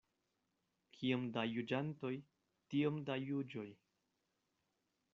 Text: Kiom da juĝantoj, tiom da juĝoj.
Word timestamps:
Kiom 0.95 1.27
da 1.35 1.43
juĝantoj, 1.51 2.11
tiom 2.75 3.01
da 3.11 3.19
juĝoj. 3.29 3.71